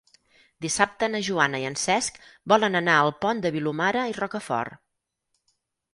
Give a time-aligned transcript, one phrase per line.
[0.65, 2.17] Dissabte na Joana i en Cesc
[2.53, 4.79] volen anar al Pont de Vilomara i Rocafort.